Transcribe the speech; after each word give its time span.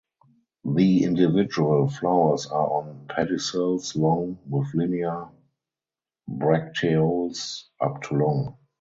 The 0.65 1.03
individual 1.03 1.87
flowers 1.87 2.47
are 2.47 2.67
on 2.71 3.05
pedicels 3.07 3.95
long 3.95 4.39
with 4.49 4.73
linear 4.73 5.27
bracteoles 6.27 7.65
up 7.79 8.01
to 8.01 8.15
long. 8.15 8.57